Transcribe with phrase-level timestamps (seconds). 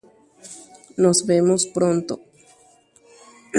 [1.03, 2.15] Jajoecháta vokoiete.